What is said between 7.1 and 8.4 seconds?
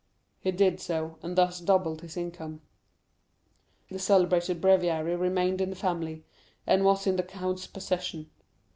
the count's possession.